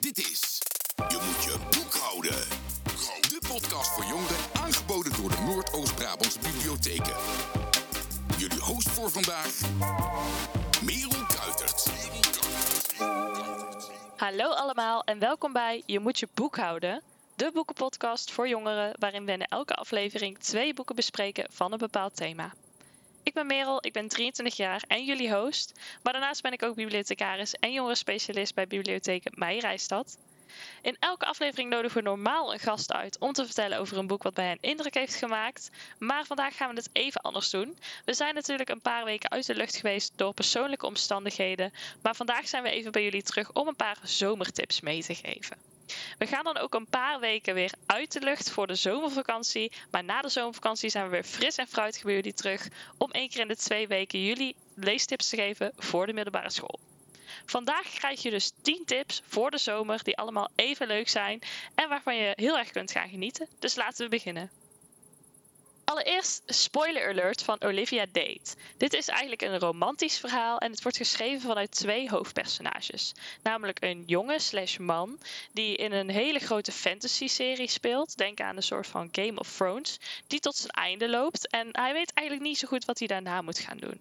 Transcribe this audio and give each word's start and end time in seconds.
Dit 0.00 0.18
is 0.18 0.58
Je 0.96 1.18
moet 1.22 1.44
je 1.44 1.56
boek 1.70 1.94
houden. 1.94 2.48
De 3.20 3.38
podcast 3.48 3.90
voor 3.90 4.04
jongeren 4.04 4.36
aangeboden 4.52 5.12
door 5.12 5.28
de 5.28 5.40
Noordoost-Brabantse 5.46 6.38
bibliotheken. 6.38 7.16
Jullie 8.38 8.60
host 8.60 8.88
voor 8.88 9.10
vandaag, 9.10 9.60
Merel 10.84 11.26
Kuitert. 11.26 11.86
Hallo 14.16 14.48
allemaal 14.48 15.04
en 15.04 15.18
welkom 15.18 15.52
bij 15.52 15.82
Je 15.86 15.98
moet 15.98 16.18
je 16.18 16.28
boek 16.34 16.56
houden. 16.56 17.02
De 17.34 17.50
boekenpodcast 17.54 18.30
voor 18.30 18.48
jongeren 18.48 18.92
waarin 18.98 19.24
we 19.24 19.32
in 19.32 19.46
elke 19.46 19.74
aflevering 19.74 20.38
twee 20.38 20.74
boeken 20.74 20.94
bespreken 20.94 21.46
van 21.50 21.72
een 21.72 21.78
bepaald 21.78 22.16
thema. 22.16 22.52
Ik 23.22 23.34
ben 23.34 23.46
Merel, 23.46 23.78
ik 23.80 23.92
ben 23.92 24.08
23 24.08 24.56
jaar 24.56 24.82
en 24.86 25.04
jullie 25.04 25.34
host. 25.34 25.72
Maar 26.02 26.12
daarnaast 26.12 26.42
ben 26.42 26.52
ik 26.52 26.62
ook 26.62 26.74
bibliothecaris 26.74 27.54
en 27.54 27.72
jongerenspecialist 27.72 28.54
bij 28.54 28.66
Bibliotheek 28.66 29.36
Meijerijstad. 29.36 30.18
In 30.82 30.96
elke 30.98 31.26
aflevering 31.26 31.70
nodigen 31.70 31.96
we 31.96 32.08
normaal 32.08 32.52
een 32.52 32.58
gast 32.58 32.92
uit 32.92 33.18
om 33.18 33.32
te 33.32 33.44
vertellen 33.44 33.78
over 33.78 33.98
een 33.98 34.06
boek 34.06 34.22
wat 34.22 34.34
bij 34.34 34.46
hen 34.46 34.58
indruk 34.60 34.94
heeft 34.94 35.14
gemaakt. 35.14 35.70
Maar 35.98 36.24
vandaag 36.24 36.56
gaan 36.56 36.70
we 36.70 36.76
het 36.76 36.90
even 36.92 37.20
anders 37.20 37.50
doen. 37.50 37.78
We 38.04 38.14
zijn 38.14 38.34
natuurlijk 38.34 38.68
een 38.68 38.80
paar 38.80 39.04
weken 39.04 39.30
uit 39.30 39.46
de 39.46 39.54
lucht 39.54 39.76
geweest 39.76 40.12
door 40.16 40.34
persoonlijke 40.34 40.86
omstandigheden. 40.86 41.72
Maar 42.02 42.14
vandaag 42.14 42.48
zijn 42.48 42.62
we 42.62 42.70
even 42.70 42.92
bij 42.92 43.02
jullie 43.02 43.22
terug 43.22 43.52
om 43.52 43.68
een 43.68 43.76
paar 43.76 43.98
zomertips 44.02 44.80
mee 44.80 45.02
te 45.02 45.14
geven. 45.14 45.69
We 46.18 46.26
gaan 46.26 46.44
dan 46.44 46.56
ook 46.56 46.74
een 46.74 46.86
paar 46.86 47.20
weken 47.20 47.54
weer 47.54 47.72
uit 47.86 48.12
de 48.12 48.20
lucht 48.20 48.50
voor 48.50 48.66
de 48.66 48.74
zomervakantie. 48.74 49.72
Maar 49.90 50.04
na 50.04 50.20
de 50.20 50.28
zomervakantie 50.28 50.90
zijn 50.90 51.04
we 51.04 51.10
weer 51.10 51.24
fris 51.24 51.56
en 51.56 51.68
fruitig 51.68 52.02
bij 52.02 52.14
jullie 52.14 52.34
terug. 52.34 52.68
Om 52.98 53.10
één 53.10 53.28
keer 53.28 53.40
in 53.40 53.48
de 53.48 53.56
twee 53.56 53.88
weken 53.88 54.24
jullie 54.24 54.56
leestips 54.74 55.28
te 55.28 55.36
geven 55.36 55.72
voor 55.76 56.06
de 56.06 56.12
middelbare 56.12 56.50
school. 56.50 56.78
Vandaag 57.46 57.92
krijg 57.92 58.22
je 58.22 58.30
dus 58.30 58.52
10 58.62 58.84
tips 58.84 59.22
voor 59.26 59.50
de 59.50 59.58
zomer 59.58 60.02
die 60.02 60.16
allemaal 60.16 60.48
even 60.54 60.86
leuk 60.86 61.08
zijn 61.08 61.40
en 61.74 61.88
waarvan 61.88 62.16
je 62.16 62.32
heel 62.36 62.58
erg 62.58 62.70
kunt 62.70 62.90
gaan 62.90 63.08
genieten. 63.08 63.48
Dus 63.58 63.74
laten 63.74 64.04
we 64.04 64.10
beginnen. 64.10 64.59
Allereerst 65.90 66.42
spoiler 66.46 67.08
alert 67.08 67.42
van 67.42 67.62
Olivia 67.62 68.06
Date. 68.12 68.54
Dit 68.76 68.92
is 68.94 69.08
eigenlijk 69.08 69.42
een 69.42 69.58
romantisch 69.58 70.18
verhaal 70.18 70.58
en 70.58 70.70
het 70.70 70.82
wordt 70.82 70.96
geschreven 70.96 71.40
vanuit 71.40 71.70
twee 71.70 72.10
hoofdpersonages. 72.10 73.14
Namelijk 73.42 73.82
een 73.82 74.02
jongen 74.06 74.40
slash 74.40 74.76
man 74.76 75.18
die 75.52 75.76
in 75.76 75.92
een 75.92 76.10
hele 76.10 76.38
grote 76.38 76.72
fantasy 76.72 77.26
serie 77.26 77.68
speelt. 77.68 78.16
Denk 78.16 78.40
aan 78.40 78.56
een 78.56 78.62
soort 78.62 78.86
van 78.86 79.08
Game 79.12 79.38
of 79.38 79.56
Thrones. 79.56 79.98
Die 80.26 80.40
tot 80.40 80.56
zijn 80.56 80.70
einde 80.70 81.08
loopt 81.08 81.48
en 81.48 81.68
hij 81.72 81.92
weet 81.92 82.12
eigenlijk 82.12 82.48
niet 82.48 82.58
zo 82.58 82.68
goed 82.68 82.84
wat 82.84 82.98
hij 82.98 83.08
daarna 83.08 83.42
moet 83.42 83.58
gaan 83.58 83.78
doen. 83.78 84.00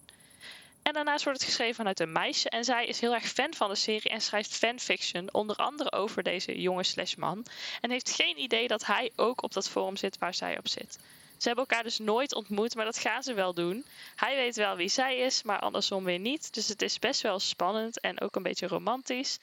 En 0.81 0.93
daarnaast 0.93 1.23
wordt 1.23 1.39
het 1.39 1.49
geschreven 1.49 1.75
vanuit 1.75 1.99
een 1.99 2.11
meisje. 2.11 2.49
En 2.49 2.63
zij 2.63 2.85
is 2.85 2.99
heel 2.99 3.13
erg 3.13 3.27
fan 3.27 3.53
van 3.53 3.69
de 3.69 3.75
serie 3.75 4.11
en 4.11 4.21
schrijft 4.21 4.53
fanfiction. 4.53 5.33
Onder 5.33 5.55
andere 5.55 5.91
over 5.91 6.23
deze 6.23 6.61
jongen 6.61 6.85
slash 6.85 7.15
man. 7.15 7.45
En 7.81 7.91
heeft 7.91 8.11
geen 8.11 8.39
idee 8.39 8.67
dat 8.67 8.85
hij 8.85 9.11
ook 9.15 9.43
op 9.43 9.53
dat 9.53 9.69
forum 9.69 9.97
zit 9.97 10.17
waar 10.17 10.33
zij 10.33 10.57
op 10.57 10.67
zit. 10.67 10.99
Ze 11.39 11.47
hebben 11.47 11.65
elkaar 11.67 11.83
dus 11.83 11.99
nooit 11.99 12.33
ontmoet, 12.33 12.75
maar 12.75 12.85
dat 12.85 12.97
gaan 12.97 13.23
ze 13.23 13.33
wel 13.33 13.53
doen. 13.53 13.85
Hij 14.15 14.35
weet 14.35 14.55
wel 14.55 14.75
wie 14.75 14.89
zij 14.89 15.17
is, 15.17 15.43
maar 15.43 15.59
andersom 15.59 16.03
weer 16.03 16.19
niet. 16.19 16.53
Dus 16.53 16.67
het 16.67 16.81
is 16.81 16.99
best 16.99 17.21
wel 17.21 17.39
spannend 17.39 17.99
en 17.99 18.21
ook 18.21 18.35
een 18.35 18.43
beetje 18.43 18.67
romantisch. 18.67 19.39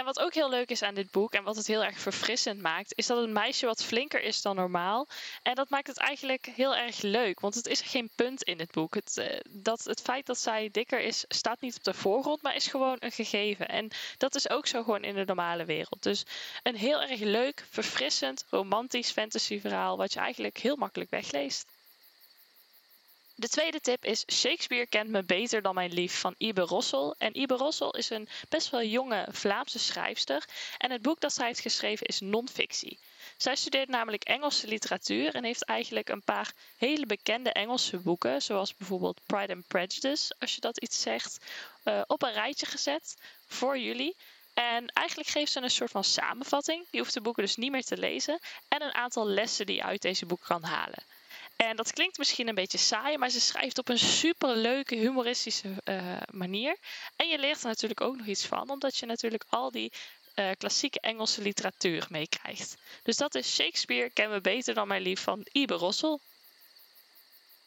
En 0.00 0.06
wat 0.06 0.20
ook 0.20 0.34
heel 0.34 0.50
leuk 0.50 0.70
is 0.70 0.82
aan 0.82 0.94
dit 0.94 1.10
boek 1.10 1.32
en 1.32 1.42
wat 1.42 1.56
het 1.56 1.66
heel 1.66 1.84
erg 1.84 1.98
verfrissend 1.98 2.60
maakt, 2.60 2.92
is 2.94 3.06
dat 3.06 3.20
het 3.20 3.30
meisje 3.30 3.66
wat 3.66 3.84
flinker 3.84 4.22
is 4.22 4.42
dan 4.42 4.56
normaal. 4.56 5.06
En 5.42 5.54
dat 5.54 5.68
maakt 5.68 5.86
het 5.86 5.98
eigenlijk 5.98 6.46
heel 6.46 6.76
erg 6.76 7.00
leuk, 7.00 7.40
want 7.40 7.54
het 7.54 7.66
is 7.66 7.80
geen 7.80 8.10
punt 8.14 8.42
in 8.42 8.58
het 8.58 8.70
boek. 8.70 8.94
Het, 8.94 9.16
uh, 9.16 9.40
dat, 9.48 9.84
het 9.84 10.00
feit 10.00 10.26
dat 10.26 10.38
zij 10.38 10.68
dikker 10.72 11.00
is, 11.00 11.24
staat 11.28 11.60
niet 11.60 11.76
op 11.76 11.84
de 11.84 11.94
voorgrond, 11.94 12.42
maar 12.42 12.54
is 12.54 12.66
gewoon 12.66 12.96
een 12.98 13.12
gegeven. 13.12 13.68
En 13.68 13.88
dat 14.18 14.34
is 14.34 14.50
ook 14.50 14.66
zo 14.66 14.82
gewoon 14.82 15.04
in 15.04 15.14
de 15.14 15.24
normale 15.24 15.64
wereld. 15.64 16.02
Dus 16.02 16.24
een 16.62 16.76
heel 16.76 17.02
erg 17.02 17.20
leuk, 17.20 17.64
verfrissend, 17.70 18.44
romantisch 18.50 19.10
fantasyverhaal, 19.10 19.96
wat 19.96 20.12
je 20.12 20.20
eigenlijk 20.20 20.58
heel 20.58 20.76
makkelijk 20.76 21.10
wegleest. 21.10 21.66
De 23.40 23.48
tweede 23.48 23.80
tip 23.80 24.04
is 24.04 24.24
Shakespeare 24.32 24.86
kent 24.86 25.10
me 25.10 25.22
beter 25.22 25.62
dan 25.62 25.74
mijn 25.74 25.92
lief 25.92 26.20
van 26.20 26.34
Ibe 26.38 26.60
Rossel. 26.60 27.14
En 27.18 27.38
Ibe 27.38 27.54
Rossel 27.54 27.90
is 27.90 28.10
een 28.10 28.28
best 28.48 28.70
wel 28.70 28.82
jonge 28.82 29.26
Vlaamse 29.30 29.78
schrijfster. 29.78 30.44
En 30.78 30.90
het 30.90 31.02
boek 31.02 31.20
dat 31.20 31.32
zij 31.32 31.46
heeft 31.46 31.60
geschreven 31.60 32.06
is 32.06 32.20
non-fictie. 32.20 32.98
Zij 33.36 33.56
studeert 33.56 33.88
namelijk 33.88 34.24
Engelse 34.24 34.66
literatuur 34.66 35.34
en 35.34 35.44
heeft 35.44 35.64
eigenlijk 35.64 36.08
een 36.08 36.22
paar 36.22 36.52
hele 36.76 37.06
bekende 37.06 37.52
Engelse 37.52 37.98
boeken, 37.98 38.42
zoals 38.42 38.76
bijvoorbeeld 38.76 39.20
Pride 39.26 39.52
and 39.52 39.66
Prejudice, 39.66 40.34
als 40.38 40.54
je 40.54 40.60
dat 40.60 40.78
iets 40.78 41.00
zegt, 41.00 41.38
uh, 41.84 42.00
op 42.06 42.22
een 42.22 42.32
rijtje 42.32 42.66
gezet 42.66 43.16
voor 43.46 43.78
jullie. 43.78 44.16
En 44.54 44.86
eigenlijk 44.86 45.28
geeft 45.28 45.52
ze 45.52 45.60
een 45.60 45.70
soort 45.70 45.90
van 45.90 46.04
samenvatting. 46.04 46.86
Je 46.90 46.98
hoeft 46.98 47.14
de 47.14 47.20
boeken 47.20 47.42
dus 47.42 47.56
niet 47.56 47.70
meer 47.70 47.84
te 47.84 47.98
lezen. 47.98 48.38
En 48.68 48.82
een 48.82 48.94
aantal 48.94 49.26
lessen 49.26 49.66
die 49.66 49.76
je 49.76 49.82
uit 49.82 50.02
deze 50.02 50.26
boek 50.26 50.40
kan 50.42 50.62
halen. 50.62 51.04
En 51.68 51.76
dat 51.76 51.92
klinkt 51.92 52.18
misschien 52.18 52.48
een 52.48 52.54
beetje 52.54 52.78
saai, 52.78 53.18
maar 53.18 53.30
ze 53.30 53.40
schrijft 53.40 53.78
op 53.78 53.88
een 53.88 53.98
super 53.98 54.56
leuke, 54.56 54.94
humoristische 54.94 55.68
uh, 55.84 56.16
manier. 56.32 56.76
En 57.16 57.28
je 57.28 57.38
leert 57.38 57.60
er 57.60 57.66
natuurlijk 57.66 58.00
ook 58.00 58.16
nog 58.16 58.26
iets 58.26 58.46
van, 58.46 58.70
omdat 58.70 58.96
je 58.96 59.06
natuurlijk 59.06 59.44
al 59.48 59.70
die 59.70 59.92
uh, 60.34 60.50
klassieke 60.58 61.00
Engelse 61.00 61.42
literatuur 61.42 62.06
meekrijgt. 62.08 62.76
Dus 63.02 63.16
dat 63.16 63.34
is 63.34 63.54
Shakespeare 63.54 64.10
kennen 64.10 64.36
we 64.36 64.40
beter 64.40 64.74
dan 64.74 64.88
mijn 64.88 65.02
lief 65.02 65.20
van 65.20 65.46
Ibe 65.52 65.74
Rossel. 65.74 66.20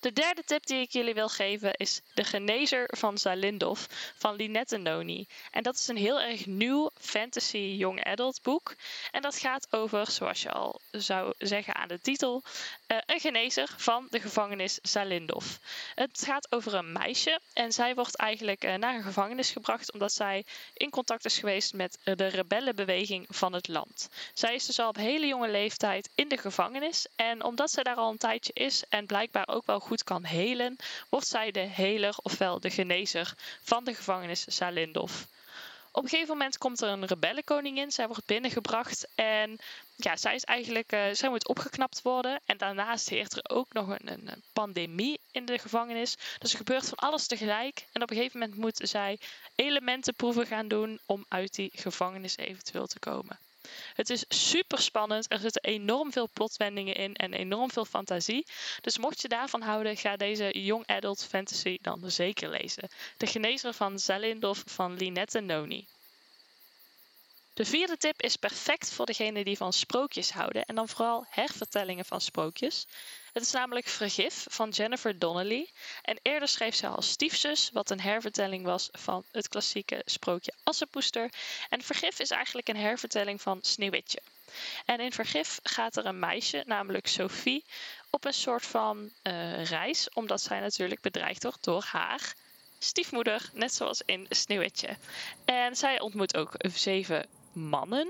De 0.03 0.14
derde 0.14 0.44
tip 0.44 0.66
die 0.66 0.81
ik 0.81 0.91
jullie 0.91 1.14
wil 1.14 1.30
geven 1.30 1.74
is 1.74 2.02
De 2.14 2.24
Genezer 2.24 2.88
van 2.97 3.18
Zalindov 3.18 3.86
van 4.18 4.36
Linette 4.36 4.78
Noni. 4.78 5.28
En 5.52 5.64
dat 5.64 5.75
is 5.75 5.88
een 5.88 5.97
heel 5.97 6.22
erg 6.22 6.46
nieuw 6.46 6.90
fantasy 7.00 7.58
young 7.58 8.03
adult 8.03 8.41
boek. 8.41 8.75
En 9.12 9.22
dat 9.22 9.38
gaat 9.38 9.68
over, 9.69 10.12
zoals 10.12 10.41
je 10.41 10.52
al 10.52 10.81
zou 10.91 11.34
zeggen 11.38 11.75
aan 11.75 11.88
de 11.88 12.02
titel, 12.02 12.41
uh, 12.88 12.97
een 13.06 13.19
genezer 13.19 13.69
van 13.78 14.08
de 14.09 14.19
gevangenis 14.19 14.80
Zalindov. 14.81 15.46
Het 15.96 16.22
gaat 16.25 16.52
over 16.52 16.74
een 16.74 16.91
meisje 16.91 17.40
en 17.53 17.72
zij 17.72 17.96
wordt 17.96 18.16
eigenlijk 18.16 18.64
uh, 18.64 18.75
naar 18.75 18.96
een 18.96 19.03
gevangenis 19.03 19.52
gebracht 19.52 19.91
omdat 19.91 20.14
zij 20.14 20.46
in 20.74 20.90
contact 20.90 21.25
is 21.25 21.38
geweest 21.38 21.74
met 21.74 21.97
de 22.03 22.28
rebellenbeweging 22.28 23.25
van 23.30 23.53
het 23.53 23.68
land. 23.68 24.09
Zij 24.34 24.56
is 24.56 24.66
dus 24.66 24.80
al 24.80 24.88
op 24.88 24.96
hele 24.96 25.25
jonge 25.25 25.50
leeftijd 25.50 26.09
in 26.16 26.28
de 26.28 26.38
gevangenis 26.38 27.08
en 27.16 27.44
omdat 27.44 27.72
zij 27.72 27.84
daar 27.84 27.96
al 27.96 28.12
een 28.12 28.18
tijdje 28.18 28.53
is 28.53 28.84
en 28.90 29.06
blijkbaar 29.06 29.47
ook 29.47 29.66
wel 29.66 29.80
goed 29.80 29.91
kan 30.02 30.24
helen, 30.24 30.76
wordt 31.09 31.28
zij 31.28 31.52
de 31.52 31.59
heler 31.59 32.16
ofwel 32.22 32.59
de 32.59 32.70
genezer 32.70 33.34
van 33.62 33.84
de 33.84 33.94
gevangenis 33.94 34.46
Salindov. 34.48 35.12
Op 35.96 36.04
een 36.04 36.09
gegeven 36.09 36.38
moment 36.38 36.58
komt 36.58 36.81
er 36.81 36.90
een 36.90 37.06
rebellenkoningin. 37.06 37.92
Zij 37.92 38.08
wordt 38.08 38.26
binnengebracht 38.26 39.08
en 39.16 39.59
ja, 39.96 40.18
zij 40.18 40.36
is 40.36 40.44
eigenlijk, 40.44 40.94
uh, 40.94 41.03
zij 41.12 41.30
moet 41.30 41.48
opgeknapt 41.48 42.02
worden. 42.02 42.40
En 42.46 42.58
daarnaast 42.58 43.09
heert 43.09 43.34
er 43.34 43.56
ook 43.56 43.74
nog 43.74 43.88
een, 43.88 44.12
een, 44.12 44.44
pandemie 44.53 45.20
in 45.32 45.46
de 45.46 45.59
gevangenis. 45.59 46.16
Dus 46.40 46.52
er 46.52 46.58
gebeurt 46.58 46.90
van 46.90 46.98
alles 46.98 47.28
tegelijk. 47.28 47.86
En 47.92 48.02
op 48.02 48.09
een 48.09 48.16
gegeven 48.16 48.40
moment 48.40 48.59
moet 48.59 48.80
zij 48.90 49.20
elementenproeven 49.56 50.48
gaan 50.48 50.68
doen 50.68 51.00
om 51.06 51.26
uit 51.28 51.56
die 51.56 51.72
gevangenis 51.74 52.38
eventueel 52.38 52.88
te 52.88 53.00
komen. 53.00 53.40
Het 53.94 54.09
is 54.09 54.25
super 54.28 54.79
spannend. 54.79 55.31
Er 55.31 55.39
zitten 55.39 55.61
enorm 55.63 56.11
veel 56.11 56.29
plotwendingen 56.34 56.95
in 56.95 57.16
en 57.16 57.34
enorm 57.34 57.72
veel 57.72 57.85
fantasie. 57.85 58.45
Dus 58.81 58.97
mocht 58.97 59.22
je 59.22 59.28
daarvan 59.28 59.61
houden, 59.61 59.97
ga 59.97 60.16
deze 60.16 60.63
young 60.63 60.88
adult 60.88 61.25
fantasy 61.25 61.78
dan 61.81 62.11
zeker 62.11 62.50
lezen. 62.50 62.89
De 63.17 63.28
genezer 63.28 63.73
van 63.73 64.00
Zalindov 64.00 64.61
van 64.66 64.97
Linette 64.97 65.39
Noni. 65.39 65.88
De 67.53 67.66
vierde 67.66 67.97
tip 67.97 68.22
is 68.22 68.36
perfect 68.36 68.91
voor 68.91 69.06
degenen 69.06 69.46
die 69.46 69.58
van 69.58 69.74
sprookjes 69.74 70.31
houden 70.31 70.66
en 70.66 70.75
dan 70.75 70.90
vooral 70.90 71.25
hervertellingen 71.30 72.06
van 72.06 72.22
sprookjes. 72.22 72.88
Het 73.34 73.44
is 73.44 73.52
namelijk 73.52 73.88
Vergif 73.88 74.46
van 74.50 74.69
Jennifer 74.69 75.19
Donnelly. 75.19 75.69
En 76.02 76.19
eerder 76.22 76.47
schreef 76.47 76.75
ze 76.75 76.88
als 76.88 77.09
stiefzus, 77.09 77.69
wat 77.74 77.90
een 77.90 78.02
hervertelling 78.02 78.66
was 78.66 78.90
van 78.91 79.24
het 79.31 79.47
klassieke 79.47 80.02
sprookje 80.06 80.53
Assepoester. 80.64 81.30
En 81.69 81.81
Vergif 81.81 82.19
is 82.19 82.30
eigenlijk 82.30 82.68
een 82.68 82.78
hervertelling 82.78 83.41
van 83.41 83.59
Sneeuwwitje. 83.61 84.22
En 84.85 85.00
in 85.00 85.11
Vergif 85.11 85.59
gaat 85.64 85.96
er 85.96 86.05
een 86.05 86.20
meisje, 86.20 86.64
namelijk 86.66 87.08
Sophie, 87.08 87.64
op 88.09 88.26
een 88.26 88.34
soort 88.34 88.66
van 88.66 89.11
uh, 89.23 89.66
reis, 89.66 90.09
omdat 90.14 90.41
zij 90.41 90.59
natuurlijk 90.59 91.02
bedreigd 91.02 91.44
wordt 91.44 91.64
door 91.64 91.84
haar 91.84 92.34
stiefmoeder, 92.79 93.50
net 93.53 93.73
zoals 93.73 94.02
in 94.05 94.26
Sneeuwwitje. 94.29 94.97
En 95.46 95.76
zij 95.76 96.00
ontmoet 96.00 96.38
ook 96.38 96.53
zeven 96.73 97.41
mannen. 97.53 98.08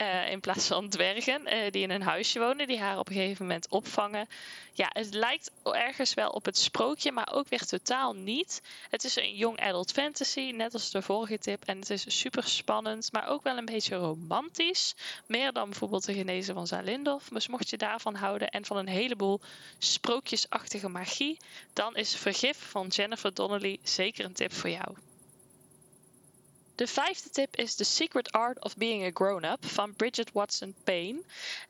Uh, 0.00 0.30
in 0.30 0.40
plaats 0.40 0.66
van 0.66 0.88
dwergen 0.88 1.40
uh, 1.46 1.70
die 1.70 1.82
in 1.82 1.90
een 1.90 2.02
huisje 2.02 2.38
wonen, 2.38 2.66
die 2.66 2.78
haar 2.78 2.98
op 2.98 3.08
een 3.08 3.14
gegeven 3.14 3.46
moment 3.46 3.68
opvangen. 3.68 4.28
Ja, 4.72 4.90
het 4.92 5.14
lijkt 5.14 5.50
ergens 5.62 6.14
wel 6.14 6.30
op 6.30 6.44
het 6.44 6.58
sprookje, 6.58 7.12
maar 7.12 7.32
ook 7.32 7.48
weer 7.48 7.64
totaal 7.64 8.12
niet. 8.14 8.62
Het 8.90 9.04
is 9.04 9.16
een 9.16 9.34
young 9.34 9.60
adult 9.60 9.92
fantasy, 9.92 10.50
net 10.54 10.72
als 10.72 10.90
de 10.90 11.02
vorige 11.02 11.38
tip. 11.38 11.64
En 11.64 11.78
het 11.78 11.90
is 11.90 12.18
super 12.18 12.44
spannend, 12.44 13.12
maar 13.12 13.28
ook 13.28 13.42
wel 13.42 13.56
een 13.56 13.64
beetje 13.64 13.96
romantisch. 13.96 14.94
Meer 15.26 15.52
dan 15.52 15.68
bijvoorbeeld 15.68 16.04
de 16.04 16.14
genezen 16.14 16.54
van 16.54 16.66
Zalindov. 16.66 17.28
Dus 17.28 17.48
mocht 17.48 17.70
je 17.70 17.76
daarvan 17.76 18.14
houden 18.14 18.48
en 18.48 18.64
van 18.64 18.76
een 18.76 18.88
heleboel 18.88 19.40
sprookjesachtige 19.78 20.88
magie, 20.88 21.38
dan 21.72 21.96
is 21.96 22.16
Vergif 22.16 22.70
van 22.70 22.86
Jennifer 22.86 23.34
Donnelly 23.34 23.78
zeker 23.82 24.24
een 24.24 24.32
tip 24.32 24.52
voor 24.52 24.70
jou. 24.70 25.07
De 26.78 26.86
vijfde 26.86 27.30
tip 27.30 27.56
is 27.56 27.74
The 27.74 27.84
Secret 27.84 28.32
Art 28.32 28.64
of 28.64 28.76
Being 28.76 29.04
a 29.04 29.10
Grown-Up 29.14 29.66
van 29.66 29.94
Bridget 29.94 30.32
Watson 30.32 30.74
Payne. 30.84 31.20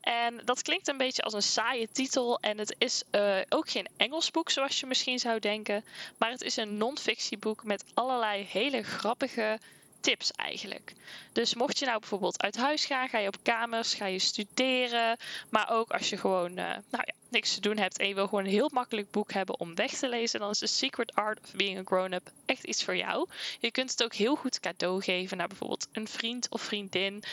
En 0.01 0.41
dat 0.45 0.61
klinkt 0.61 0.87
een 0.87 0.97
beetje 0.97 1.21
als 1.21 1.33
een 1.33 1.43
saaie 1.43 1.87
titel 1.91 2.39
en 2.39 2.57
het 2.57 2.75
is 2.77 3.03
uh, 3.11 3.37
ook 3.49 3.69
geen 3.69 3.87
Engels 3.97 4.31
boek 4.31 4.49
zoals 4.49 4.79
je 4.79 4.85
misschien 4.85 5.19
zou 5.19 5.39
denken. 5.39 5.83
Maar 6.17 6.31
het 6.31 6.41
is 6.41 6.55
een 6.55 6.77
non-fictieboek 6.77 7.63
met 7.63 7.83
allerlei 7.93 8.47
hele 8.49 8.83
grappige 8.83 9.59
tips 9.99 10.31
eigenlijk. 10.31 10.93
Dus 11.33 11.55
mocht 11.55 11.79
je 11.79 11.85
nou 11.85 11.99
bijvoorbeeld 11.99 12.41
uit 12.41 12.57
huis 12.57 12.85
gaan, 12.85 13.09
ga 13.09 13.17
je 13.17 13.27
op 13.27 13.43
kamers, 13.43 13.93
ga 13.93 14.05
je 14.05 14.19
studeren. 14.19 15.17
Maar 15.49 15.69
ook 15.69 15.91
als 15.91 16.09
je 16.09 16.17
gewoon 16.17 16.49
uh, 16.49 16.55
nou 16.65 17.03
ja, 17.05 17.13
niks 17.29 17.53
te 17.53 17.61
doen 17.61 17.77
hebt 17.77 17.99
en 17.99 18.07
je 18.07 18.13
wil 18.13 18.27
gewoon 18.27 18.43
een 18.43 18.51
heel 18.51 18.69
makkelijk 18.73 19.11
boek 19.11 19.31
hebben 19.31 19.59
om 19.59 19.75
weg 19.75 19.91
te 19.91 20.09
lezen, 20.09 20.39
dan 20.39 20.49
is 20.49 20.57
The 20.57 20.67
Secret 20.67 21.15
Art 21.15 21.39
of 21.43 21.51
Being 21.51 21.77
a 21.77 21.81
Grown-Up 21.85 22.31
echt 22.45 22.63
iets 22.63 22.83
voor 22.83 22.95
jou. 22.95 23.27
Je 23.59 23.71
kunt 23.71 23.91
het 23.91 24.03
ook 24.03 24.13
heel 24.13 24.35
goed 24.35 24.59
cadeau 24.59 25.01
geven 25.01 25.37
naar 25.37 25.47
bijvoorbeeld 25.47 25.87
een 25.91 26.07
vriend 26.07 26.49
of 26.49 26.61
vriendin. 26.61 27.23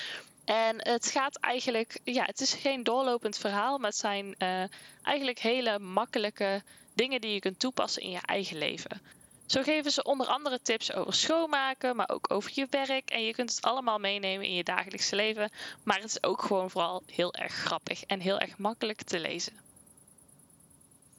En 0.45 0.89
het 0.89 1.11
gaat 1.11 1.37
eigenlijk, 1.37 2.01
ja, 2.05 2.25
het 2.25 2.41
is 2.41 2.53
geen 2.53 2.83
doorlopend 2.83 3.39
verhaal, 3.39 3.79
maar 3.79 3.91
het 3.91 3.99
zijn 3.99 4.35
uh, 4.39 4.63
eigenlijk 5.03 5.39
hele 5.39 5.79
makkelijke 5.79 6.63
dingen 6.95 7.21
die 7.21 7.33
je 7.33 7.41
kunt 7.41 7.59
toepassen 7.59 8.03
in 8.03 8.11
je 8.11 8.21
eigen 8.25 8.59
leven. 8.59 9.01
Zo 9.47 9.63
geven 9.63 9.91
ze 9.91 10.03
onder 10.03 10.27
andere 10.27 10.61
tips 10.63 10.93
over 10.93 11.15
schoonmaken, 11.15 11.97
maar 11.97 12.09
ook 12.09 12.33
over 12.33 12.51
je 12.55 12.67
werk. 12.71 13.11
En 13.11 13.25
je 13.25 13.33
kunt 13.33 13.55
het 13.55 13.65
allemaal 13.65 13.99
meenemen 13.99 14.47
in 14.47 14.55
je 14.55 14.65
dagelijkse 14.65 15.17
leven. 15.17 15.51
Maar 15.83 15.97
het 15.97 16.05
is 16.05 16.23
ook 16.23 16.43
gewoon 16.43 16.71
vooral 16.71 17.03
heel 17.07 17.35
erg 17.35 17.53
grappig 17.53 18.03
en 18.03 18.21
heel 18.21 18.39
erg 18.39 18.59
makkelijk 18.59 19.03
te 19.03 19.21
lezen. 19.21 19.66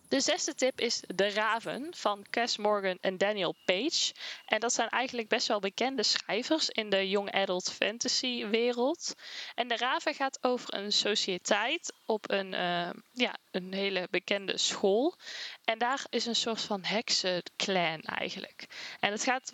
De 0.08 0.20
zesde 0.20 0.56
tip 0.56 0.80
is 0.82 1.02
De 1.16 1.30
Raven 1.30 1.88
van 1.96 2.26
Cass 2.30 2.58
Morgan 2.58 2.98
en 3.02 3.18
Daniel 3.18 3.56
Page. 3.66 4.14
En 4.46 4.60
dat 4.60 4.74
zijn 4.74 4.90
eigenlijk 4.90 5.28
best 5.28 5.48
wel 5.48 5.60
bekende 5.60 6.04
schrijvers 6.04 6.70
in 6.70 6.90
de 6.90 7.10
young 7.10 7.32
adult 7.32 7.72
fantasy 7.72 8.46
wereld. 8.46 9.16
En 9.56 9.68
De 9.68 9.78
Raven 9.78 10.14
gaat 10.14 10.38
over 10.42 10.74
een 10.74 10.92
sociëteit 10.92 11.94
op 12.06 12.32
een, 12.32 12.54
uh, 12.54 12.90
ja, 13.12 13.36
een 13.52 13.74
hele 13.74 14.08
bekende 14.12 14.58
school. 14.58 15.16
En 15.64 15.78
daar 15.78 16.06
is 16.10 16.26
een 16.26 16.36
soort 16.36 16.62
van 16.62 16.84
heksenclan 16.84 18.02
eigenlijk. 18.02 18.66
En 19.00 19.12
het 19.12 19.24
gaat... 19.24 19.52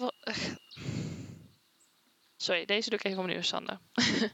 Sorry, 2.37 2.65
deze 2.65 2.89
doe 2.89 2.99
ik 2.99 3.05
even 3.05 3.19
opnieuw, 3.19 3.41
Sander. 3.41 3.79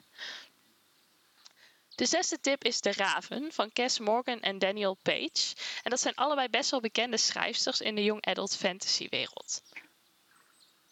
De 2.00 2.06
zesde 2.06 2.40
tip 2.40 2.64
is 2.64 2.82
De 2.82 2.92
Raven 2.92 3.52
van 3.52 3.72
Cass 3.72 4.00
Morgan 4.00 4.40
en 4.40 4.60
Daniel 4.60 4.98
Page. 5.02 5.56
En 5.84 5.90
dat 5.90 6.00
zijn 6.00 6.16
allebei 6.16 6.50
best 6.50 6.72
wel 6.72 6.80
bekende 6.80 7.18
schrijfsters 7.18 7.82
in 7.82 7.96
de 7.96 8.04
young 8.04 8.26
adult 8.26 8.56
fantasy 8.56 9.08
wereld. 9.10 9.62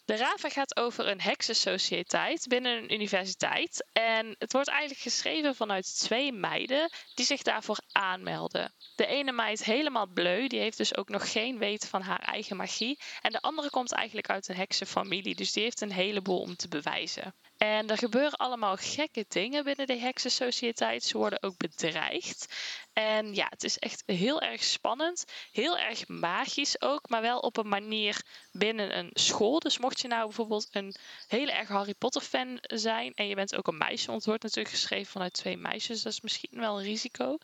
De 0.06 0.16
Raven 0.16 0.52
gaat 0.52 0.78
over 0.78 1.08
een 1.08 1.22
heksensociëteit 1.22 2.48
binnen 2.48 2.78
een 2.78 2.94
universiteit. 2.94 3.88
En 3.92 4.36
het 4.40 4.52
wordt 4.54 4.68
eigenlijk 4.68 5.02
geschreven 5.02 5.56
vanuit 5.56 6.00
twee 6.00 6.32
meiden 6.32 6.92
die 7.16 7.26
zich 7.26 7.42
daarvoor 7.42 7.80
aanmelden. 7.98 8.74
De 8.96 9.06
ene 9.06 9.32
meid 9.32 9.64
helemaal 9.64 10.08
bleu, 10.08 10.48
die 10.48 10.60
heeft 10.60 10.78
dus 10.78 10.96
ook 10.98 11.10
nog 11.10 11.32
geen 11.32 11.58
weten 11.58 11.90
van 11.90 12.02
haar 12.02 12.20
eigen 12.20 12.58
magie. 12.58 13.00
En 13.22 13.32
de 13.32 13.42
andere 13.42 13.70
komt 13.70 13.92
eigenlijk 13.92 14.30
uit 14.30 14.48
een 14.48 14.56
heksenfamilie, 14.56 15.36
dus 15.36 15.52
die 15.52 15.64
heeft 15.64 15.82
een 15.82 15.92
heleboel 15.92 16.42
om 16.42 16.56
te 16.56 16.68
bewijzen. 16.68 17.36
En 17.58 17.90
er 17.90 17.98
gebeuren 17.98 18.38
allemaal 18.38 18.76
gekke 18.76 19.26
dingen 19.28 19.64
binnen 19.64 19.88
de 19.88 19.98
heksensociëteit. 19.98 21.04
Ze 21.04 21.18
worden 21.18 21.44
ook 21.44 21.58
bedreigd. 21.58 22.56
En 22.94 23.36
ja, 23.36 23.48
het 23.50 23.64
is 23.64 23.78
echt 23.78 24.04
heel 24.06 24.42
erg 24.42 24.64
spannend. 24.64 25.26
Heel 25.52 25.78
erg 25.78 26.08
magisch 26.08 26.82
ook, 26.82 27.10
maar 27.10 27.22
wel 27.22 27.40
op 27.40 27.58
een 27.58 27.68
manier 27.68 28.24
binnen 28.52 28.98
een 28.98 29.10
school. 29.14 29.60
Dus 29.60 29.78
mocht 29.78 30.02
je 30.02 30.08
nou 30.08 30.26
bijvoorbeeld 30.26 30.68
een 30.72 30.96
hele 31.28 31.52
erg 31.52 31.68
Harry 31.68 31.94
Potter 31.94 32.22
fan 32.22 32.58
zijn 32.62 33.14
en 33.14 33.28
je 33.28 33.36
bent 33.36 33.56
ook 33.56 33.68
een 33.68 33.78
meisje, 33.78 34.06
want 34.06 34.18
het 34.18 34.26
wordt 34.26 34.44
natuurlijk 34.44 34.76
geschreven 34.76 35.12
vanuit 35.12 35.34
twee 35.34 35.58
meisjes, 35.58 36.02
dat 36.02 36.14
is 36.14 36.22
misschien 36.22 36.60
wel 36.60 36.78
een 36.78 36.86
risico. 36.86 37.38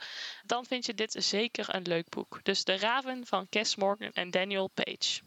Dan 0.45 0.66
vind 0.66 0.86
je 0.86 0.94
dit 0.94 1.16
zeker 1.19 1.75
een 1.75 1.81
leuk 1.81 2.10
boek. 2.10 2.40
Dus 2.44 2.63
De 2.63 2.78
Raven 2.78 3.25
van 3.25 3.50
Cass 3.50 3.75
Morgan 3.75 4.12
en 4.13 4.31
Daniel 4.31 4.68
Page. 4.68 5.22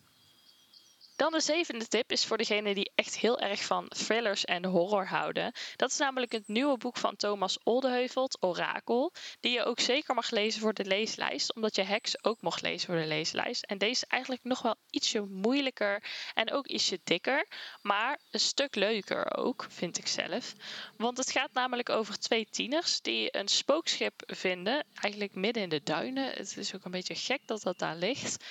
Dan 1.16 1.32
de 1.32 1.40
zevende 1.40 1.86
tip 1.88 2.12
is 2.12 2.24
voor 2.24 2.36
degenen 2.36 2.74
die 2.74 2.92
echt 2.94 3.16
heel 3.16 3.38
erg 3.38 3.64
van 3.64 3.88
thrillers 3.88 4.44
en 4.44 4.64
horror 4.64 5.06
houden. 5.06 5.52
Dat 5.76 5.90
is 5.90 5.96
namelijk 5.96 6.32
het 6.32 6.48
nieuwe 6.48 6.78
boek 6.78 6.96
van 6.96 7.16
Thomas 7.16 7.58
Oldeheuvelt, 7.62 8.42
Orakel. 8.42 9.12
Die 9.40 9.52
je 9.52 9.64
ook 9.64 9.80
zeker 9.80 10.14
mag 10.14 10.30
lezen 10.30 10.60
voor 10.60 10.74
de 10.74 10.84
leeslijst, 10.84 11.54
omdat 11.54 11.76
je 11.76 11.82
Heks 11.82 12.24
ook 12.24 12.40
mocht 12.40 12.62
lezen 12.62 12.86
voor 12.86 13.00
de 13.00 13.06
leeslijst. 13.06 13.64
En 13.64 13.78
deze 13.78 13.90
is 13.90 14.04
eigenlijk 14.04 14.44
nog 14.44 14.62
wel 14.62 14.74
ietsje 14.90 15.20
moeilijker 15.20 16.02
en 16.34 16.52
ook 16.52 16.66
ietsje 16.66 17.00
dikker, 17.04 17.46
maar 17.82 18.20
een 18.30 18.40
stuk 18.40 18.74
leuker 18.74 19.36
ook, 19.36 19.66
vind 19.68 19.98
ik 19.98 20.06
zelf. 20.06 20.52
Want 20.96 21.16
het 21.16 21.30
gaat 21.30 21.52
namelijk 21.52 21.88
over 21.88 22.18
twee 22.18 22.46
tieners 22.50 23.00
die 23.00 23.36
een 23.36 23.48
spookschip 23.48 24.22
vinden, 24.26 24.84
eigenlijk 24.94 25.34
midden 25.34 25.62
in 25.62 25.68
de 25.68 25.82
duinen. 25.82 26.30
Het 26.32 26.56
is 26.56 26.74
ook 26.74 26.84
een 26.84 26.90
beetje 26.90 27.14
gek 27.14 27.40
dat 27.46 27.62
dat 27.62 27.78
daar 27.78 27.96
ligt. 27.96 28.44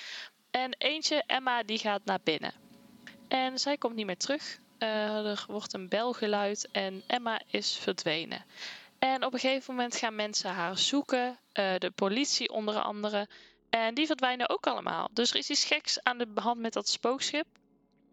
En 0.56 0.74
eentje, 0.78 1.22
Emma, 1.26 1.62
die 1.62 1.78
gaat 1.78 2.04
naar 2.04 2.20
binnen. 2.24 2.52
En 3.28 3.58
zij 3.58 3.76
komt 3.76 3.94
niet 3.94 4.06
meer 4.06 4.16
terug. 4.16 4.58
Uh, 4.78 5.26
er 5.26 5.44
wordt 5.48 5.72
een 5.72 5.88
bel 5.88 6.12
geluid 6.12 6.68
en 6.72 7.02
Emma 7.06 7.40
is 7.50 7.76
verdwenen. 7.76 8.44
En 8.98 9.24
op 9.24 9.32
een 9.32 9.38
gegeven 9.38 9.74
moment 9.74 9.96
gaan 9.96 10.14
mensen 10.14 10.50
haar 10.50 10.78
zoeken, 10.78 11.28
uh, 11.28 11.74
de 11.78 11.90
politie 11.90 12.50
onder 12.50 12.80
andere. 12.80 13.28
En 13.70 13.94
die 13.94 14.06
verdwijnen 14.06 14.48
ook 14.48 14.66
allemaal. 14.66 15.08
Dus 15.12 15.30
er 15.30 15.36
is 15.36 15.50
iets 15.50 15.64
geks 15.64 16.02
aan 16.02 16.18
de 16.18 16.28
hand 16.34 16.60
met 16.60 16.72
dat 16.72 16.88
spookschip. 16.88 17.46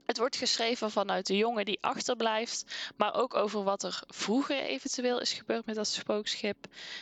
Het 0.05 0.17
wordt 0.17 0.35
geschreven 0.35 0.91
vanuit 0.91 1.27
de 1.27 1.37
jongen 1.37 1.65
die 1.65 1.81
achterblijft, 1.81 2.91
maar 2.97 3.13
ook 3.13 3.35
over 3.35 3.63
wat 3.63 3.83
er 3.83 4.03
vroeger 4.07 4.59
eventueel 4.59 5.21
is 5.21 5.33
gebeurd 5.33 5.65
met 5.65 5.75
dat 5.75 5.87
spookschip. 5.87 6.57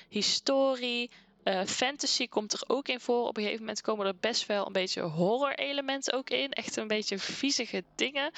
Historie, 0.09 1.11
uh, 1.43 1.63
fantasy 1.65 2.27
komt 2.27 2.53
er 2.53 2.63
ook 2.67 2.87
in 2.87 2.99
voor. 2.99 3.27
Op 3.27 3.37
een 3.37 3.43
gegeven 3.43 3.63
moment 3.65 3.81
komen 3.81 4.05
er 4.05 4.15
best 4.19 4.45
wel 4.45 4.65
een 4.65 4.71
beetje 4.71 5.01
horror 5.01 5.53
elementen 5.53 6.13
ook 6.13 6.29
in. 6.29 6.51
Echt 6.51 6.75
een 6.75 6.87
beetje 6.87 7.19
viezige 7.19 7.83
dingen. 7.95 8.31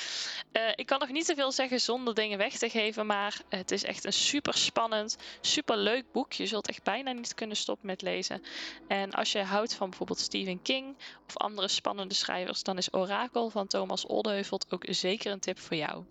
Uh, 0.54 0.62
ik 0.76 0.86
kan 0.86 1.00
nog 1.00 1.10
niet 1.10 1.26
te 1.26 1.36
veel 1.36 1.52
zeggen 1.52 1.82
zonder 1.82 2.14
dingen 2.14 2.38
weg 2.38 2.58
te 2.58 2.70
geven. 2.70 3.06
Maar 3.06 3.42
het 3.50 3.72
is 3.72 3.84
echt 3.84 4.06
een 4.06 4.14
super 4.14 4.54
spannend, 4.54 5.18
super 5.42 5.78
leuk 5.78 6.12
boek. 6.12 6.34
Je 6.34 6.46
zult 6.46 6.68
echt 6.68 6.84
bijna 6.84 7.12
niet 7.12 7.34
kunnen 7.34 7.58
stoppen 7.58 7.88
met 7.88 8.02
lezen. 8.02 8.44
En 8.88 9.12
als 9.12 9.32
je 9.32 9.42
houdt 9.44 9.74
van 9.74 9.90
bijvoorbeeld 9.90 10.20
Stephen 10.20 10.62
King 10.62 10.96
of 11.28 11.38
andere 11.38 11.68
spannende 11.68 12.14
schrijvers, 12.14 12.64
dan 12.64 12.78
is 12.78 12.94
Orakel 12.94 13.50
van 13.50 13.68
Thomas 13.68 14.06
Oldeheuvelt 14.06 14.66
ook 14.70 14.86
zeker 14.88 15.32
een 15.32 15.40
tip 15.40 15.60
voor 15.60 15.78
jou. 15.78 16.04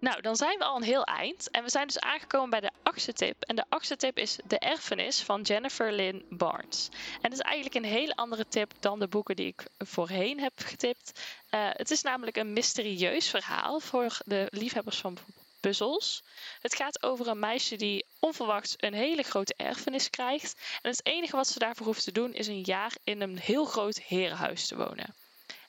Nou, 0.00 0.20
dan 0.20 0.36
zijn 0.36 0.58
we 0.58 0.64
al 0.64 0.76
een 0.76 0.82
heel 0.82 1.04
eind. 1.04 1.50
En 1.50 1.62
we 1.62 1.70
zijn 1.70 1.86
dus 1.86 1.98
aangekomen 1.98 2.50
bij 2.50 2.60
de 2.60 2.70
achtste 2.82 3.12
tip. 3.12 3.42
En 3.42 3.56
de 3.56 3.64
achtste 3.68 3.96
tip 3.96 4.18
is 4.18 4.38
De 4.44 4.58
Erfenis 4.58 5.22
van 5.22 5.42
Jennifer 5.42 5.92
Lynn 5.92 6.26
Barnes. 6.30 6.88
En 6.92 7.30
dat 7.30 7.32
is 7.32 7.40
eigenlijk 7.40 7.74
een 7.74 7.90
hele 7.90 8.16
andere 8.16 8.48
tip 8.48 8.72
dan 8.80 8.98
de 8.98 9.08
boeken 9.08 9.36
die 9.36 9.46
ik 9.46 9.66
voorheen 9.78 10.40
heb 10.40 10.52
getipt. 10.56 11.20
Uh, 11.50 11.68
het 11.72 11.90
is 11.90 12.02
namelijk 12.02 12.36
een 12.36 12.52
mysterieus 12.52 13.30
verhaal 13.30 13.80
voor 13.80 14.18
de 14.24 14.46
liefhebbers 14.50 14.98
van 14.98 15.18
puzzels. 15.60 16.22
Het 16.60 16.74
gaat 16.74 17.02
over 17.02 17.28
een 17.28 17.38
meisje 17.38 17.76
die 17.76 18.04
onverwachts 18.18 18.74
een 18.76 18.94
hele 18.94 19.22
grote 19.22 19.54
erfenis 19.56 20.10
krijgt. 20.10 20.78
En 20.82 20.90
het 20.90 21.06
enige 21.06 21.36
wat 21.36 21.48
ze 21.48 21.58
daarvoor 21.58 21.86
hoeft 21.86 22.04
te 22.04 22.12
doen 22.12 22.34
is 22.34 22.46
een 22.46 22.62
jaar 22.62 22.92
in 23.04 23.20
een 23.20 23.38
heel 23.38 23.64
groot 23.64 23.98
herenhuis 23.98 24.66
te 24.66 24.76
wonen. 24.76 25.14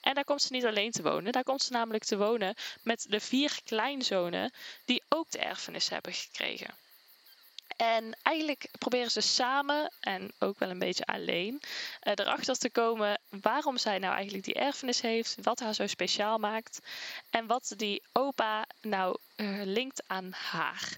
En 0.01 0.13
daar 0.13 0.23
komt 0.23 0.41
ze 0.41 0.53
niet 0.53 0.65
alleen 0.65 0.91
te 0.91 1.01
wonen. 1.01 1.31
Daar 1.31 1.43
komt 1.43 1.61
ze 1.61 1.71
namelijk 1.71 2.03
te 2.03 2.17
wonen 2.17 2.55
met 2.81 3.05
de 3.09 3.19
vier 3.19 3.59
kleinzonen 3.65 4.51
die 4.85 5.03
ook 5.09 5.31
de 5.31 5.39
erfenis 5.39 5.89
hebben 5.89 6.13
gekregen. 6.13 6.73
En 7.79 8.17
eigenlijk 8.21 8.69
proberen 8.79 9.11
ze 9.11 9.21
samen 9.21 9.91
en 9.99 10.31
ook 10.39 10.59
wel 10.59 10.69
een 10.69 10.79
beetje 10.79 11.05
alleen 11.05 11.61
uh, 12.03 12.13
erachter 12.15 12.57
te 12.57 12.69
komen 12.69 13.19
waarom 13.41 13.77
zij 13.77 13.99
nou 13.99 14.13
eigenlijk 14.13 14.43
die 14.43 14.53
erfenis 14.53 15.01
heeft, 15.01 15.35
wat 15.41 15.59
haar 15.59 15.73
zo 15.73 15.87
speciaal 15.87 16.37
maakt 16.37 16.79
en 17.29 17.47
wat 17.47 17.73
die 17.77 18.01
opa 18.11 18.65
nou 18.81 19.17
uh, 19.35 19.61
linkt 19.63 20.03
aan 20.07 20.31
haar. 20.31 20.97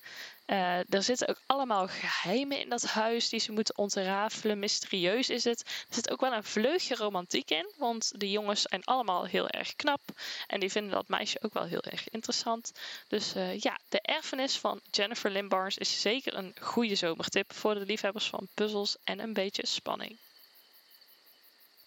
Uh, 0.51 0.93
er 0.93 1.03
zitten 1.03 1.27
ook 1.27 1.41
allemaal 1.45 1.87
geheimen 1.87 2.59
in 2.59 2.69
dat 2.69 2.83
huis 2.83 3.29
die 3.29 3.39
ze 3.39 3.51
moeten 3.51 3.77
ontrafelen. 3.77 4.59
Mysterieus 4.59 5.29
is 5.29 5.43
het. 5.43 5.61
Er 5.61 5.95
zit 5.95 6.11
ook 6.11 6.21
wel 6.21 6.33
een 6.33 6.43
vleugje 6.43 6.95
romantiek 6.95 7.49
in, 7.49 7.71
want 7.77 8.11
de 8.15 8.31
jongens 8.31 8.61
zijn 8.61 8.83
allemaal 8.83 9.25
heel 9.25 9.47
erg 9.47 9.75
knap. 9.75 10.01
En 10.47 10.59
die 10.59 10.71
vinden 10.71 10.91
dat 10.91 11.07
meisje 11.07 11.41
ook 11.41 11.53
wel 11.53 11.65
heel 11.65 11.83
erg 11.83 12.09
interessant. 12.09 12.71
Dus 13.07 13.35
uh, 13.35 13.59
ja, 13.59 13.79
de 13.89 14.01
erfenis 14.01 14.57
van 14.57 14.81
Jennifer 14.89 15.31
Lynn 15.31 15.47
Barnes 15.47 15.77
is 15.77 16.01
zeker 16.01 16.37
een 16.37 16.55
goede 16.61 16.95
zomertip 16.95 17.53
voor 17.53 17.73
de 17.73 17.85
liefhebbers 17.85 18.27
van 18.29 18.47
puzzels 18.53 18.97
en 19.03 19.19
een 19.19 19.33
beetje 19.33 19.67
spanning. 19.67 20.17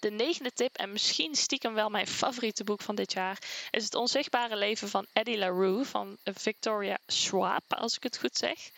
De 0.04 0.10
negende 0.10 0.52
tip, 0.52 0.76
en 0.76 0.92
misschien 0.92 1.34
stiekem 1.34 1.74
wel 1.74 1.88
mijn 1.88 2.06
favoriete 2.06 2.64
boek 2.64 2.80
van 2.80 2.94
dit 2.94 3.12
jaar, 3.12 3.38
is 3.70 3.84
Het 3.84 3.94
Onzichtbare 3.94 4.56
Leven 4.56 4.88
van 4.88 5.06
Eddie 5.12 5.38
LaRue 5.38 5.84
van 5.84 6.16
Victoria 6.24 6.98
Schwab, 7.06 7.62
als 7.68 7.96
ik 7.96 8.02
het 8.02 8.18
goed 8.18 8.36
zeg. 8.36 8.70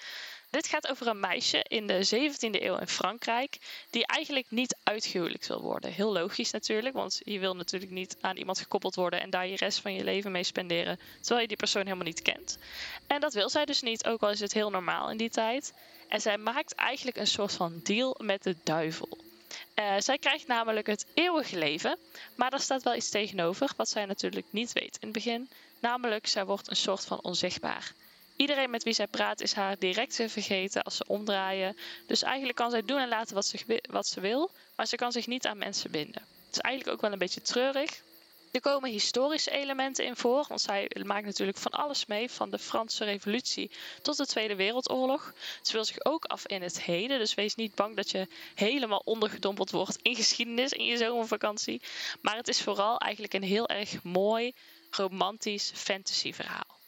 Dit 0.50 0.66
gaat 0.66 0.88
over 0.88 1.06
een 1.06 1.20
meisje 1.20 1.64
in 1.68 1.86
de 1.86 2.06
17e 2.06 2.62
eeuw 2.62 2.76
in 2.76 2.88
Frankrijk 2.88 3.58
die 3.90 4.06
eigenlijk 4.06 4.50
niet 4.50 4.76
uitgehuwelijkd 4.82 5.46
wil 5.46 5.60
worden. 5.60 5.92
Heel 5.92 6.12
logisch 6.12 6.50
natuurlijk, 6.50 6.94
want 6.94 7.20
je 7.24 7.38
wil 7.38 7.56
natuurlijk 7.56 7.92
niet 7.92 8.16
aan 8.20 8.36
iemand 8.36 8.58
gekoppeld 8.58 8.94
worden 8.94 9.20
en 9.20 9.30
daar 9.30 9.46
je 9.46 9.56
rest 9.56 9.80
van 9.80 9.94
je 9.94 10.04
leven 10.04 10.32
mee 10.32 10.44
spenderen, 10.44 10.98
terwijl 11.20 11.40
je 11.40 11.48
die 11.48 11.56
persoon 11.56 11.84
helemaal 11.84 12.04
niet 12.04 12.22
kent. 12.22 12.58
En 13.06 13.20
dat 13.20 13.34
wil 13.34 13.50
zij 13.50 13.64
dus 13.64 13.82
niet, 13.82 14.06
ook 14.06 14.22
al 14.22 14.30
is 14.30 14.40
het 14.40 14.52
heel 14.52 14.70
normaal 14.70 15.10
in 15.10 15.16
die 15.16 15.30
tijd. 15.30 15.72
En 16.08 16.20
zij 16.20 16.38
maakt 16.38 16.74
eigenlijk 16.74 17.16
een 17.16 17.26
soort 17.26 17.52
van 17.52 17.80
deal 17.82 18.16
met 18.22 18.42
de 18.42 18.56
duivel. 18.64 19.25
Uh, 19.74 19.94
zij 19.98 20.18
krijgt 20.18 20.46
namelijk 20.46 20.86
het 20.86 21.06
eeuwige 21.14 21.58
leven, 21.58 21.98
maar 22.34 22.50
daar 22.50 22.60
staat 22.60 22.82
wel 22.82 22.94
iets 22.94 23.10
tegenover, 23.10 23.72
wat 23.76 23.88
zij 23.88 24.04
natuurlijk 24.04 24.46
niet 24.50 24.72
weet 24.72 24.96
in 25.00 25.08
het 25.08 25.12
begin. 25.12 25.48
Namelijk, 25.80 26.26
zij 26.26 26.44
wordt 26.44 26.70
een 26.70 26.76
soort 26.76 27.04
van 27.04 27.22
onzichtbaar. 27.22 27.92
Iedereen 28.36 28.70
met 28.70 28.82
wie 28.82 28.92
zij 28.92 29.06
praat 29.06 29.40
is 29.40 29.52
haar 29.52 29.78
direct 29.78 30.14
vergeten 30.26 30.82
als 30.82 30.96
ze 30.96 31.04
omdraaien. 31.06 31.76
Dus 32.06 32.22
eigenlijk 32.22 32.56
kan 32.56 32.70
zij 32.70 32.82
doen 32.82 32.98
en 32.98 33.08
laten 33.08 33.34
wat 33.34 33.46
ze, 33.46 33.80
wat 33.90 34.06
ze 34.06 34.20
wil, 34.20 34.50
maar 34.76 34.86
ze 34.86 34.96
kan 34.96 35.12
zich 35.12 35.26
niet 35.26 35.46
aan 35.46 35.58
mensen 35.58 35.90
binden. 35.90 36.22
Het 36.46 36.54
is 36.54 36.60
eigenlijk 36.60 36.94
ook 36.96 37.00
wel 37.00 37.12
een 37.12 37.18
beetje 37.18 37.42
treurig. 37.42 38.02
Er 38.56 38.62
komen 38.62 38.90
historische 38.90 39.50
elementen 39.50 40.04
in 40.04 40.16
voor, 40.16 40.44
want 40.48 40.60
zij 40.60 40.90
maakt 41.04 41.24
natuurlijk 41.24 41.58
van 41.58 41.72
alles 41.72 42.06
mee, 42.06 42.30
van 42.30 42.50
de 42.50 42.58
Franse 42.58 43.04
Revolutie 43.04 43.70
tot 44.02 44.16
de 44.16 44.26
Tweede 44.26 44.56
Wereldoorlog. 44.56 45.32
Ze 45.62 45.72
wil 45.72 45.84
zich 45.84 46.04
ook 46.04 46.24
af 46.24 46.46
in 46.46 46.62
het 46.62 46.82
heden, 46.82 47.18
dus 47.18 47.34
wees 47.34 47.54
niet 47.54 47.74
bang 47.74 47.96
dat 47.96 48.10
je 48.10 48.28
helemaal 48.54 49.02
ondergedompeld 49.04 49.70
wordt 49.70 49.98
in 50.02 50.14
geschiedenis 50.14 50.72
in 50.72 50.84
je 50.84 50.96
zomervakantie. 50.96 51.82
Maar 52.20 52.36
het 52.36 52.48
is 52.48 52.62
vooral 52.62 52.98
eigenlijk 52.98 53.34
een 53.34 53.42
heel 53.42 53.68
erg 53.68 54.02
mooi, 54.02 54.52
romantisch 54.90 55.72
fantasyverhaal. 55.74 56.78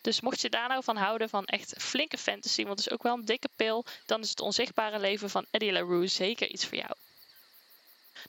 Dus 0.00 0.20
mocht 0.20 0.40
je 0.40 0.50
daar 0.50 0.68
nou 0.68 0.82
van 0.82 0.96
houden 0.96 1.28
van 1.28 1.44
echt 1.44 1.74
flinke 1.78 2.18
fantasy, 2.18 2.64
want 2.64 2.78
het 2.78 2.86
is 2.86 2.92
ook 2.92 3.02
wel 3.02 3.14
een 3.14 3.24
dikke 3.24 3.48
pil, 3.56 3.84
dan 4.06 4.20
is 4.20 4.30
het 4.30 4.40
onzichtbare 4.40 4.98
leven 4.98 5.30
van 5.30 5.46
Eddie 5.50 5.72
LaRue 5.72 6.06
zeker 6.06 6.48
iets 6.48 6.66
voor 6.66 6.78
jou. 6.78 6.92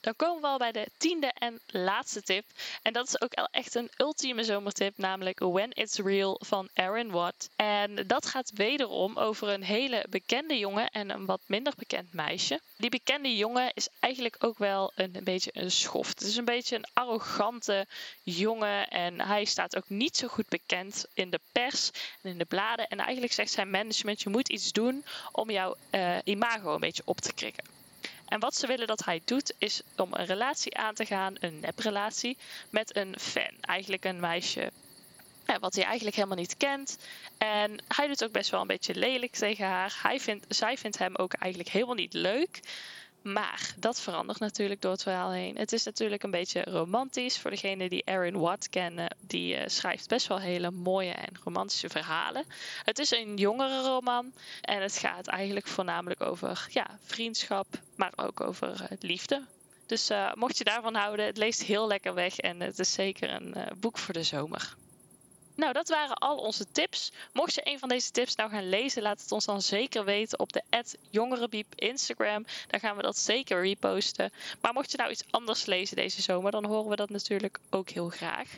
Dan 0.00 0.16
komen 0.16 0.40
we 0.40 0.46
al 0.46 0.58
bij 0.58 0.72
de 0.72 0.86
tiende 0.96 1.32
en 1.38 1.60
laatste 1.66 2.22
tip. 2.22 2.44
En 2.82 2.92
dat 2.92 3.06
is 3.06 3.20
ook 3.20 3.32
echt 3.32 3.74
een 3.74 3.90
ultieme 3.96 4.44
zomertip, 4.44 4.98
namelijk 4.98 5.38
When 5.38 5.72
It's 5.72 5.98
Real 5.98 6.40
van 6.44 6.68
Aaron 6.74 7.10
Watt. 7.10 7.50
En 7.56 8.06
dat 8.06 8.26
gaat 8.26 8.50
wederom 8.54 9.18
over 9.18 9.48
een 9.48 9.62
hele 9.62 10.06
bekende 10.10 10.58
jongen 10.58 10.90
en 10.90 11.10
een 11.10 11.26
wat 11.26 11.40
minder 11.46 11.72
bekend 11.76 12.12
meisje. 12.12 12.60
Die 12.76 12.90
bekende 12.90 13.36
jongen 13.36 13.70
is 13.74 13.88
eigenlijk 14.00 14.36
ook 14.44 14.58
wel 14.58 14.92
een, 14.94 15.20
beetje 15.22 15.50
een 15.52 15.70
schoft. 15.70 16.18
Het 16.18 16.28
is 16.28 16.36
een 16.36 16.44
beetje 16.44 16.76
een 16.76 16.86
arrogante 16.92 17.86
jongen 18.22 18.88
en 18.88 19.20
hij 19.20 19.44
staat 19.44 19.76
ook 19.76 19.88
niet 19.88 20.16
zo 20.16 20.28
goed 20.28 20.48
bekend 20.48 21.06
in 21.14 21.30
de 21.30 21.40
pers 21.52 21.90
en 22.22 22.30
in 22.30 22.38
de 22.38 22.44
bladen. 22.44 22.88
En 22.88 22.98
eigenlijk 22.98 23.32
zegt 23.32 23.50
zijn 23.50 23.70
management, 23.70 24.22
je 24.22 24.30
moet 24.30 24.48
iets 24.48 24.72
doen 24.72 25.04
om 25.32 25.50
jouw 25.50 25.76
uh, 25.90 26.16
imago 26.24 26.74
een 26.74 26.80
beetje 26.80 27.02
op 27.04 27.20
te 27.20 27.32
krikken. 27.32 27.77
En 28.28 28.40
wat 28.40 28.56
ze 28.56 28.66
willen 28.66 28.86
dat 28.86 29.04
hij 29.04 29.22
doet, 29.24 29.52
is 29.58 29.82
om 29.96 30.14
een 30.14 30.26
relatie 30.26 30.76
aan 30.76 30.94
te 30.94 31.06
gaan, 31.06 31.34
een 31.40 31.60
neprelatie, 31.60 32.36
met 32.70 32.96
een 32.96 33.14
fan. 33.18 33.52
Eigenlijk 33.60 34.04
een 34.04 34.20
meisje 34.20 34.70
ja, 35.48 35.58
wat 35.58 35.74
hij 35.74 35.84
eigenlijk 35.84 36.16
helemaal 36.16 36.36
niet 36.36 36.56
kent. 36.56 36.98
En 37.38 37.82
hij 37.88 38.06
doet 38.06 38.24
ook 38.24 38.32
best 38.32 38.50
wel 38.50 38.60
een 38.60 38.66
beetje 38.66 38.94
lelijk 38.94 39.32
tegen 39.32 39.66
haar. 39.66 39.98
Hij 40.02 40.20
vindt, 40.20 40.44
zij 40.48 40.76
vindt 40.78 40.98
hem 40.98 41.16
ook 41.16 41.32
eigenlijk 41.32 41.72
helemaal 41.72 41.94
niet 41.94 42.12
leuk. 42.12 42.60
Maar 43.32 43.74
dat 43.76 44.00
verandert 44.00 44.38
natuurlijk 44.38 44.80
door 44.80 44.92
het 44.92 45.02
verhaal 45.02 45.30
heen. 45.30 45.56
Het 45.56 45.72
is 45.72 45.84
natuurlijk 45.84 46.22
een 46.22 46.30
beetje 46.30 46.64
romantisch. 46.64 47.38
Voor 47.38 47.50
degene 47.50 47.88
die 47.88 48.06
Aaron 48.06 48.40
Watt 48.40 48.68
kennen, 48.68 49.16
die 49.20 49.54
uh, 49.54 49.62
schrijft 49.66 50.08
best 50.08 50.26
wel 50.26 50.38
hele 50.38 50.70
mooie 50.70 51.12
en 51.12 51.32
romantische 51.44 51.88
verhalen. 51.88 52.44
Het 52.84 52.98
is 52.98 53.10
een 53.10 53.36
jongere 53.36 53.82
roman 53.82 54.32
en 54.60 54.82
het 54.82 54.98
gaat 54.98 55.26
eigenlijk 55.26 55.66
voornamelijk 55.66 56.20
over 56.20 56.66
ja, 56.70 56.98
vriendschap, 57.04 57.66
maar 57.96 58.12
ook 58.16 58.40
over 58.40 58.68
uh, 58.68 58.98
liefde. 59.00 59.42
Dus 59.86 60.10
uh, 60.10 60.32
mocht 60.34 60.58
je 60.58 60.64
daarvan 60.64 60.94
houden, 60.94 61.26
het 61.26 61.36
leest 61.36 61.62
heel 61.62 61.86
lekker 61.86 62.14
weg 62.14 62.38
en 62.38 62.60
het 62.60 62.78
is 62.78 62.92
zeker 62.92 63.32
een 63.32 63.54
boek 63.80 63.98
voor 63.98 64.14
de 64.14 64.22
zomer. 64.22 64.76
Nou, 65.58 65.72
dat 65.72 65.88
waren 65.88 66.16
al 66.16 66.36
onze 66.36 66.70
tips. 66.72 67.12
Mocht 67.32 67.54
je 67.54 67.60
een 67.64 67.78
van 67.78 67.88
deze 67.88 68.10
tips 68.10 68.34
nou 68.34 68.50
gaan 68.50 68.68
lezen, 68.68 69.02
laat 69.02 69.20
het 69.20 69.32
ons 69.32 69.44
dan 69.44 69.62
zeker 69.62 70.04
weten 70.04 70.38
op 70.38 70.52
de 70.52 70.62
jongerenbiep 71.10 71.74
Instagram. 71.74 72.46
Daar 72.66 72.80
gaan 72.80 72.96
we 72.96 73.02
dat 73.02 73.18
zeker 73.18 73.62
reposten. 73.62 74.32
Maar 74.60 74.72
mocht 74.72 74.90
je 74.90 74.96
nou 74.96 75.10
iets 75.10 75.24
anders 75.30 75.66
lezen 75.66 75.96
deze 75.96 76.22
zomer, 76.22 76.50
dan 76.50 76.64
horen 76.64 76.90
we 76.90 76.96
dat 76.96 77.10
natuurlijk 77.10 77.58
ook 77.70 77.88
heel 77.88 78.08
graag. 78.08 78.48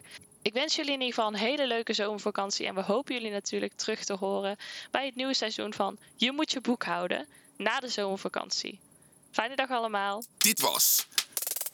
Ik 0.43 0.53
wens 0.53 0.77
jullie 0.77 0.93
in 0.93 1.01
ieder 1.01 1.15
geval 1.15 1.31
een 1.33 1.39
hele 1.39 1.67
leuke 1.67 1.93
zomervakantie 1.93 2.67
en 2.67 2.75
we 2.75 2.83
hopen 2.83 3.15
jullie 3.15 3.31
natuurlijk 3.31 3.73
terug 3.77 4.05
te 4.05 4.15
horen 4.15 4.57
bij 4.91 5.07
het 5.07 5.15
nieuwe 5.15 5.35
seizoen 5.35 5.75
van 5.75 5.99
Je 6.17 6.33
moet 6.33 6.53
je 6.53 6.61
boek 6.61 6.85
houden 6.85 7.27
na 7.57 7.81
de 7.81 7.89
zomervakantie. 7.89 8.81
Fijne 9.31 9.57
dag 9.57 9.71
allemaal. 9.71 10.25
Dit 10.39 10.61
was 10.61 11.07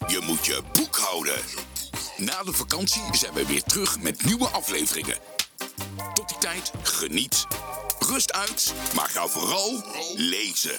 Je 0.07 0.21
moet 0.21 0.47
je 0.47 0.63
boek 0.73 0.97
houden. 0.97 1.45
Na 2.17 2.43
de 2.43 2.53
vakantie 2.53 3.03
zijn 3.13 3.33
we 3.33 3.47
weer 3.47 3.63
terug 3.63 4.01
met 4.01 4.25
nieuwe 4.25 4.49
afleveringen. 4.49 5.19
Tot 6.15 6.29
die 6.29 6.39
tijd, 6.39 6.71
geniet. 6.83 7.47
Rust 7.99 8.33
uit, 8.33 8.75
maar 8.95 9.09
ga 9.09 9.27
vooral 9.27 9.85
lezen. 10.15 10.79